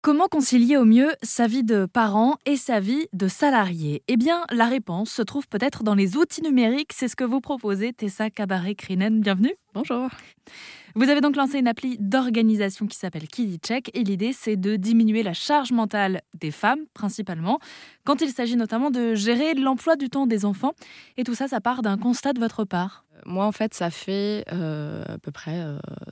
Comment 0.00 0.28
concilier 0.28 0.76
au 0.76 0.84
mieux 0.84 1.10
sa 1.24 1.48
vie 1.48 1.64
de 1.64 1.84
parent 1.84 2.36
et 2.46 2.56
sa 2.56 2.78
vie 2.78 3.08
de 3.12 3.26
salarié? 3.26 4.04
Eh 4.06 4.16
bien, 4.16 4.44
la 4.52 4.66
réponse 4.66 5.10
se 5.10 5.22
trouve 5.22 5.48
peut-être 5.48 5.82
dans 5.82 5.96
les 5.96 6.16
outils 6.16 6.40
numériques. 6.40 6.92
C'est 6.92 7.08
ce 7.08 7.16
que 7.16 7.24
vous 7.24 7.40
proposez, 7.40 7.92
Tessa 7.92 8.30
Cabaret-Crinen. 8.30 9.20
Bienvenue. 9.20 9.54
Bonjour. 9.74 10.08
Vous 10.94 11.08
avez 11.08 11.20
donc 11.20 11.34
lancé 11.34 11.58
une 11.58 11.66
appli 11.66 11.96
d'organisation 11.98 12.86
qui 12.86 12.96
s'appelle 12.96 13.26
Check 13.26 13.90
et 13.92 14.04
l'idée 14.04 14.32
c'est 14.32 14.56
de 14.56 14.76
diminuer 14.76 15.24
la 15.24 15.32
charge 15.32 15.72
mentale 15.72 16.22
des 16.34 16.50
femmes 16.50 16.86
principalement 16.94 17.58
quand 18.04 18.20
il 18.20 18.30
s'agit 18.30 18.56
notamment 18.56 18.90
de 18.90 19.14
gérer 19.14 19.54
l'emploi 19.54 19.96
du 19.96 20.08
temps 20.08 20.26
des 20.26 20.44
enfants 20.44 20.72
et 21.16 21.24
tout 21.24 21.34
ça 21.34 21.46
ça 21.46 21.60
part 21.60 21.82
d'un 21.82 21.98
constat 21.98 22.32
de 22.32 22.40
votre 22.40 22.64
part. 22.64 23.04
Moi, 23.28 23.44
en 23.44 23.52
fait, 23.52 23.74
ça 23.74 23.90
fait 23.90 24.42
euh, 24.52 25.04
à 25.06 25.18
peu 25.18 25.30
près 25.30 25.62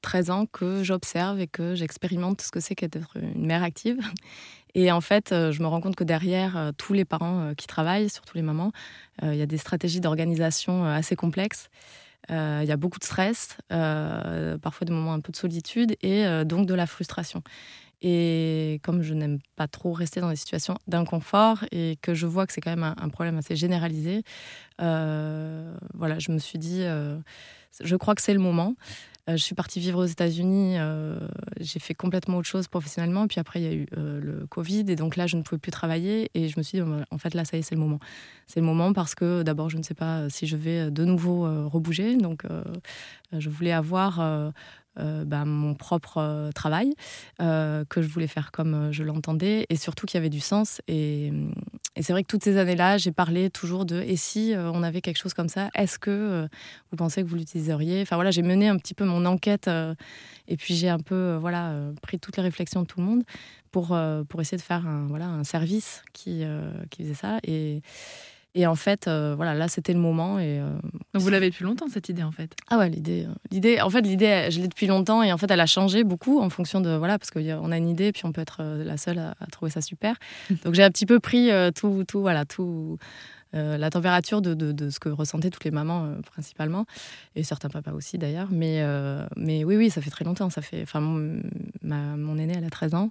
13 0.00 0.30
euh, 0.30 0.32
ans 0.32 0.46
que 0.46 0.82
j'observe 0.82 1.40
et 1.40 1.46
que 1.46 1.74
j'expérimente 1.74 2.40
ce 2.40 2.50
que 2.50 2.58
c'est 2.58 2.74
qu'être 2.74 3.16
une 3.16 3.46
mère 3.46 3.62
active. 3.62 3.98
Et 4.74 4.90
en 4.90 5.02
fait, 5.02 5.32
euh, 5.32 5.52
je 5.52 5.60
me 5.60 5.66
rends 5.66 5.82
compte 5.82 5.94
que 5.94 6.04
derrière 6.04 6.72
tous 6.78 6.94
les 6.94 7.04
parents 7.04 7.52
qui 7.54 7.66
travaillent, 7.66 8.08
surtout 8.08 8.34
les 8.38 8.42
mamans, 8.42 8.72
il 9.22 9.34
y 9.34 9.42
a 9.42 9.46
des 9.46 9.58
stratégies 9.58 10.00
d'organisation 10.00 10.86
assez 10.86 11.14
complexes. 11.14 11.68
Il 12.28 12.64
y 12.64 12.72
a 12.72 12.76
beaucoup 12.76 12.98
de 12.98 13.04
stress, 13.04 13.56
parfois 13.68 14.84
des 14.84 14.92
moments 14.92 15.12
un 15.12 15.20
peu 15.20 15.32
de 15.32 15.36
solitude 15.36 15.96
et 16.02 16.24
donc 16.44 16.66
de 16.66 16.74
la 16.74 16.86
frustration. 16.86 17.42
Et 18.02 18.80
comme 18.82 19.02
je 19.02 19.14
n'aime 19.14 19.38
pas 19.54 19.68
trop 19.68 19.92
rester 19.92 20.20
dans 20.20 20.28
des 20.28 20.36
situations 20.36 20.76
d'inconfort 20.88 21.64
et 21.70 21.98
que 22.02 22.14
je 22.14 22.26
vois 22.26 22.48
que 22.48 22.52
c'est 22.52 22.60
quand 22.60 22.74
même 22.74 22.94
un, 22.98 23.08
problème 23.10 23.38
assez 23.38 23.54
généralisé, 23.54 24.24
euh, 24.80 25.72
voilà, 25.94 26.18
je 26.18 26.32
me 26.32 26.38
suis 26.38 26.58
dit, 26.58 26.82
euh, 26.82 27.16
je 27.80 27.94
crois 27.94 28.16
que 28.16 28.22
c'est 28.22 28.34
le 28.34 28.40
moment. 28.40 28.74
Euh, 29.28 29.36
je 29.36 29.42
suis 29.42 29.54
partie 29.54 29.78
vivre 29.80 30.02
aux 30.02 30.06
États-Unis, 30.06 30.76
j'ai 31.60 31.78
fait 31.78 31.94
complètement 31.94 32.38
autre 32.38 32.48
chose 32.48 32.68
professionnellement, 32.68 33.28
puis 33.28 33.38
après 33.38 33.60
il 33.60 33.64
y 33.64 33.68
a 33.68 33.72
eu 33.72 33.86
le 33.92 34.46
Covid, 34.48 34.84
et 34.88 34.96
donc 34.96 35.16
là 35.16 35.26
je 35.26 35.36
ne 35.36 35.42
pouvais 35.42 35.58
plus 35.58 35.70
travailler, 35.70 36.30
et 36.34 36.48
je 36.48 36.58
me 36.58 36.62
suis 36.62 36.80
dit, 36.80 36.84
en 37.10 37.18
fait 37.18 37.34
là 37.34 37.44
ça 37.44 37.56
y 37.56 37.60
est, 37.60 37.62
c'est 37.62 37.74
le 37.74 37.80
moment. 37.80 38.00
C'est 38.46 38.60
le 38.60 38.66
moment 38.66 38.92
parce 38.92 39.14
que 39.14 39.42
d'abord 39.42 39.70
je 39.70 39.78
ne 39.78 39.82
sais 39.82 39.94
pas 39.94 40.28
si 40.28 40.46
je 40.46 40.56
vais 40.56 40.90
de 40.90 41.04
nouveau 41.04 41.68
rebouger, 41.68 42.16
donc 42.16 42.44
je 43.32 43.48
voulais 43.48 43.72
avoir 43.72 44.52
euh, 44.98 45.24
bah, 45.24 45.46
mon 45.46 45.74
propre 45.74 46.18
euh, 46.18 46.52
travail, 46.52 46.92
euh, 47.40 47.82
que 47.88 48.02
je 48.02 48.08
voulais 48.08 48.26
faire 48.26 48.52
comme 48.52 48.92
je 48.92 49.02
l'entendais, 49.02 49.66
et 49.70 49.76
surtout 49.76 50.04
qu'il 50.04 50.18
y 50.18 50.20
avait 50.20 50.28
du 50.28 50.40
sens. 50.40 50.82
C'est 52.00 52.12
vrai 52.12 52.22
que 52.22 52.28
toutes 52.28 52.42
ces 52.42 52.56
années-là, 52.56 52.98
j'ai 52.98 53.12
parlé 53.12 53.50
toujours 53.50 53.84
de 53.84 54.00
et 54.00 54.16
si 54.16 54.54
on 54.56 54.82
avait 54.82 55.00
quelque 55.00 55.18
chose 55.18 55.34
comme 55.34 55.48
ça, 55.48 55.70
est-ce 55.74 55.98
que 55.98 56.48
vous 56.90 56.96
pensez 56.96 57.22
que 57.22 57.28
vous 57.28 57.36
l'utiliseriez? 57.36 58.02
Enfin 58.02 58.16
voilà, 58.16 58.30
j'ai 58.30 58.42
mené 58.42 58.68
un 58.68 58.78
petit 58.78 58.94
peu 58.94 59.04
mon 59.04 59.26
enquête, 59.26 59.68
et 60.48 60.56
puis 60.56 60.74
j'ai 60.74 60.88
un 60.88 61.00
peu 61.00 61.36
voilà 61.38 61.74
pris 62.00 62.18
toutes 62.18 62.36
les 62.38 62.42
réflexions 62.42 62.82
de 62.82 62.86
tout 62.86 63.00
le 63.00 63.06
monde 63.06 63.24
pour, 63.70 63.96
pour 64.28 64.40
essayer 64.40 64.56
de 64.56 64.62
faire 64.62 64.86
un, 64.86 65.06
voilà, 65.06 65.26
un 65.26 65.44
service 65.44 66.02
qui, 66.14 66.44
qui 66.90 67.02
faisait 67.02 67.14
ça. 67.14 67.38
Et, 67.44 67.82
et 68.54 68.66
en 68.66 68.74
fait, 68.74 69.08
euh, 69.08 69.34
voilà, 69.34 69.54
là, 69.54 69.66
c'était 69.68 69.94
le 69.94 69.98
moment. 69.98 70.38
Et, 70.38 70.60
euh, 70.60 70.68
Donc 71.14 71.22
vous 71.22 71.30
l'avez 71.30 71.48
depuis 71.48 71.64
longtemps, 71.64 71.86
cette 71.88 72.08
idée, 72.10 72.22
en 72.22 72.32
fait? 72.32 72.54
Ah 72.68 72.78
ouais, 72.78 72.90
l'idée, 72.90 73.24
euh, 73.26 73.34
l'idée 73.50 73.80
en 73.80 73.88
fait, 73.88 74.02
l'idée, 74.02 74.48
je 74.50 74.60
l'ai 74.60 74.68
depuis 74.68 74.86
longtemps 74.86 75.22
et 75.22 75.32
en 75.32 75.38
fait, 75.38 75.50
elle 75.50 75.60
a 75.60 75.66
changé 75.66 76.04
beaucoup 76.04 76.40
en 76.40 76.50
fonction 76.50 76.80
de, 76.82 76.90
voilà, 76.90 77.18
parce 77.18 77.30
qu'on 77.30 77.72
a 77.72 77.76
une 77.76 77.88
idée, 77.88 78.12
puis 78.12 78.22
on 78.26 78.32
peut 78.32 78.42
être 78.42 78.62
la 78.62 78.98
seule 78.98 79.18
à, 79.18 79.34
trouver 79.50 79.70
ça 79.70 79.80
super. 79.80 80.16
Donc 80.64 80.74
j'ai 80.74 80.82
un 80.82 80.90
petit 80.90 81.06
peu 81.06 81.18
pris 81.18 81.50
tout, 81.74 82.04
tout, 82.06 82.20
voilà, 82.20 82.44
tout, 82.44 82.98
la 83.54 83.90
température 83.90 84.42
de, 84.42 84.54
de, 84.54 84.90
ce 84.90 84.98
que 84.98 85.08
ressentaient 85.08 85.50
toutes 85.50 85.64
les 85.64 85.70
mamans 85.70 86.08
principalement, 86.30 86.84
et 87.36 87.42
certains 87.42 87.68
papas 87.68 87.92
aussi 87.92 88.18
d'ailleurs. 88.18 88.48
Mais, 88.50 88.84
mais 89.36 89.64
oui, 89.64 89.76
oui, 89.76 89.90
ça 89.90 90.02
fait 90.02 90.10
très 90.10 90.24
longtemps. 90.24 90.50
Ça 90.50 90.62
fait, 90.62 90.82
enfin, 90.82 91.00
mon, 91.00 91.40
mon 91.82 92.38
aîné, 92.38 92.54
elle 92.56 92.64
a 92.64 92.70
13 92.70 92.94
ans. 92.94 93.10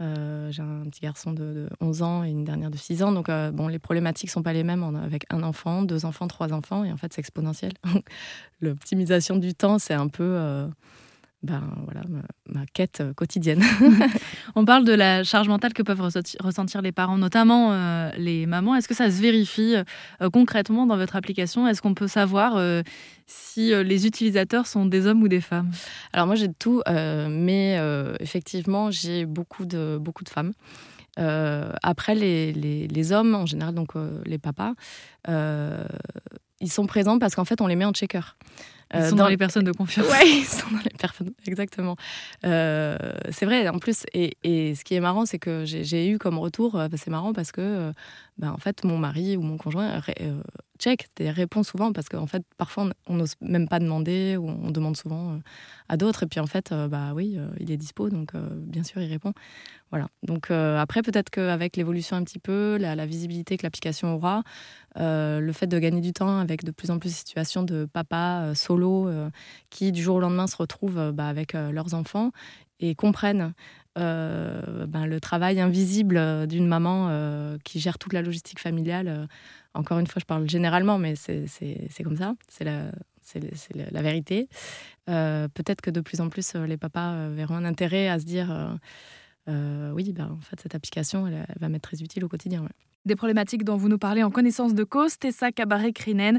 Euh, 0.00 0.50
j'ai 0.50 0.62
un 0.62 0.82
petit 0.90 1.02
garçon 1.02 1.32
de, 1.32 1.68
11 1.80 2.02
ans 2.02 2.24
et 2.24 2.30
une 2.30 2.44
dernière 2.44 2.70
de 2.70 2.76
6 2.76 3.02
ans. 3.02 3.12
Donc, 3.12 3.28
euh, 3.28 3.50
bon, 3.50 3.68
les 3.68 3.78
problématiques 3.78 4.30
sont 4.30 4.42
pas 4.42 4.52
les 4.52 4.64
mêmes 4.64 4.82
avec 4.96 5.24
un 5.30 5.42
enfant, 5.42 5.82
deux 5.82 6.04
enfants, 6.04 6.26
trois 6.26 6.52
enfants. 6.52 6.84
Et 6.84 6.92
en 6.92 6.96
fait, 6.96 7.12
c'est 7.12 7.20
exponentiel. 7.20 7.72
L'optimisation 8.60 9.36
du 9.36 9.54
temps, 9.54 9.78
c'est 9.78 9.94
un 9.94 10.08
peu. 10.08 10.24
Euh, 10.24 10.66
ben, 11.42 11.62
voilà, 11.84 12.00
ma, 12.46 12.64
quête 12.66 13.02
quotidienne. 13.14 13.62
On 14.56 14.64
parle 14.64 14.84
de 14.84 14.92
la 14.92 15.24
charge 15.24 15.48
mentale 15.48 15.72
que 15.72 15.82
peuvent 15.82 16.00
ressentir 16.00 16.82
les 16.82 16.92
parents, 16.92 17.18
notamment 17.18 17.72
euh, 17.72 18.10
les 18.16 18.46
mamans. 18.46 18.76
Est-ce 18.76 18.88
que 18.88 18.94
ça 18.94 19.10
se 19.10 19.20
vérifie 19.20 19.74
euh, 19.74 20.30
concrètement 20.30 20.86
dans 20.86 20.96
votre 20.96 21.16
application? 21.16 21.66
Est-ce 21.66 21.82
qu'on 21.82 21.94
peut 21.94 22.08
savoir 22.08 22.60
si 23.26 23.70
les 23.70 24.06
utilisateurs 24.06 24.66
sont 24.66 24.86
des 24.86 25.06
hommes 25.06 25.22
ou 25.22 25.28
des 25.28 25.40
femmes? 25.40 25.70
Alors 26.12 26.26
moi 26.26 26.36
j'ai 26.36 26.48
de 26.48 26.54
tout, 26.58 26.82
mais 26.86 27.78
effectivement 28.20 28.90
j'ai 28.90 29.26
beaucoup 29.26 29.64
de, 29.64 29.98
beaucoup 30.00 30.24
de 30.24 30.28
femmes. 30.28 30.52
après, 31.82 32.14
les, 32.14 32.52
les, 32.52 32.86
les, 32.86 33.12
hommes, 33.12 33.34
en 33.34 33.46
général, 33.46 33.74
donc 33.74 33.92
les 34.24 34.38
papas, 34.38 34.74
ils 35.28 36.72
sont 36.72 36.86
présents 36.86 37.18
parce 37.18 37.34
qu'en 37.34 37.44
fait, 37.44 37.60
on 37.60 37.66
les 37.66 37.76
met 37.76 37.84
en 37.84 37.92
checker. 37.92 38.36
Ils 38.94 39.00
euh, 39.00 39.10
sont 39.10 39.16
dans, 39.16 39.28
les 39.28 39.36
personnes 39.36 39.64
de 39.64 39.72
confiance. 39.76 40.06
Oui, 40.10 40.42
ils 40.42 40.44
sont 40.44 40.70
dans 40.70 40.82
les 40.82 40.96
personnes, 40.96 41.32
exactement. 41.46 41.96
Euh, 42.44 42.96
c'est 43.30 43.44
vrai, 43.44 43.68
en 43.68 43.78
plus, 43.78 44.04
et, 44.12 44.36
et, 44.44 44.74
ce 44.74 44.84
qui 44.84 44.94
est 44.94 45.00
marrant, 45.00 45.26
c'est 45.26 45.38
que 45.38 45.64
j'ai 45.64 46.08
eu 46.08 46.18
comme 46.18 46.38
retour, 46.38 46.76
euh, 46.76 46.88
c'est 46.96 47.10
marrant 47.10 47.32
parce 47.32 47.52
que, 47.52 47.92
ben, 48.38 48.52
en 48.52 48.58
fait, 48.58 48.84
mon 48.84 48.98
mari 48.98 49.36
ou 49.36 49.42
mon 49.42 49.56
conjoint 49.56 50.00
check, 50.84 51.06
répond 51.18 51.62
souvent 51.62 51.92
parce 51.92 52.08
qu'en 52.08 52.26
fait, 52.26 52.42
parfois, 52.56 52.90
on 53.06 53.14
n'ose 53.14 53.34
même 53.40 53.68
pas 53.68 53.78
demander 53.78 54.36
ou 54.36 54.48
on 54.48 54.70
demande 54.70 54.96
souvent 54.96 55.38
à 55.88 55.96
d'autres. 55.96 56.24
Et 56.24 56.26
puis, 56.26 56.40
en 56.40 56.46
fait, 56.46 56.72
bah 56.72 57.12
oui, 57.14 57.38
il 57.58 57.70
est 57.70 57.76
dispo, 57.76 58.10
donc 58.10 58.32
bien 58.36 58.82
sûr, 58.82 59.00
il 59.00 59.08
répond. 59.08 59.32
Voilà. 59.90 60.08
Donc, 60.22 60.50
après, 60.50 61.02
peut-être 61.02 61.30
qu'avec 61.30 61.76
l'évolution 61.76 62.16
un 62.16 62.24
petit 62.24 62.38
peu, 62.38 62.76
la, 62.78 63.06
visibilité 63.06 63.56
que 63.56 63.62
l'application 63.62 64.14
aura, 64.14 64.42
le 64.96 65.52
fait 65.52 65.66
de 65.66 65.78
gagner 65.78 66.00
du 66.00 66.12
temps 66.12 66.38
avec 66.38 66.64
de 66.64 66.70
plus 66.70 66.90
en 66.90 66.98
plus 66.98 67.10
de 67.10 67.14
situations 67.14 67.62
de 67.62 67.86
papa 67.92 68.52
solo 68.54 69.08
euh, 69.08 69.30
qui, 69.70 69.92
du 69.92 70.02
jour 70.02 70.16
au 70.16 70.20
lendemain, 70.20 70.46
se 70.46 70.56
retrouvent 70.56 70.98
euh, 70.98 71.12
bah, 71.12 71.28
avec 71.28 71.54
euh, 71.54 71.72
leurs 71.72 71.94
enfants 71.94 72.30
et 72.80 72.94
comprennent 72.94 73.52
ben, 73.96 75.06
le 75.06 75.18
travail 75.20 75.60
invisible 75.60 76.46
d'une 76.46 76.66
maman 76.66 77.56
qui 77.64 77.80
gère 77.80 77.98
toute 77.98 78.12
la 78.12 78.22
logistique 78.22 78.58
familiale. 78.58 79.28
encore 79.74 79.98
une 79.98 80.06
fois, 80.06 80.20
je 80.20 80.26
parle 80.26 80.48
généralement, 80.48 80.98
mais 80.98 81.14
c'est 81.16 82.02
comme 82.02 82.16
ça, 82.16 82.34
c'est 82.48 82.64
la, 82.64 82.90
la, 83.74 84.02
vérité. 84.02 84.48
Peut-être 85.06 85.80
que 85.80 85.90
de 85.90 86.00
plus 86.00 86.20
en 86.20 86.28
plus, 86.28 86.54
les 86.54 86.76
papas 86.76 87.28
verront 87.28 87.56
un 87.56 87.64
intérêt 87.64 88.08
à 88.08 88.18
se 88.18 88.24
dire 88.24 88.78
oui, 89.48 90.12
ben, 90.12 90.30
en 90.30 90.40
fait, 90.40 90.60
cette 90.60 90.74
application, 90.74 91.26
elle, 91.26 91.46
va 91.60 91.68
m'être 91.68 91.82
très 91.82 92.02
utile 92.02 92.24
au 92.24 92.28
quotidien 92.28 92.66
des 93.04 93.16
problématiques 93.16 93.64
dont 93.64 93.76
vous 93.76 93.88
nous 93.88 93.98
parlez 93.98 94.22
en 94.22 94.30
connaissance 94.30 94.74
de 94.74 94.84
cause, 94.84 95.18
Tessa 95.18 95.52
Cabaret-Crinen, 95.52 96.38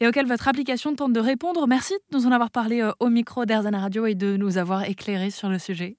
et 0.00 0.08
auxquelles 0.08 0.26
votre 0.26 0.48
application 0.48 0.94
tente 0.94 1.12
de 1.12 1.20
répondre. 1.20 1.66
Merci 1.66 1.94
de 2.10 2.16
nous 2.16 2.26
en 2.26 2.32
avoir 2.32 2.50
parlé 2.50 2.80
euh, 2.80 2.92
au 3.00 3.08
micro 3.08 3.44
d'Arzana 3.44 3.80
Radio 3.80 4.06
et 4.06 4.14
de 4.14 4.36
nous 4.36 4.58
avoir 4.58 4.84
éclairé 4.84 5.30
sur 5.30 5.48
le 5.48 5.58
sujet. 5.58 5.96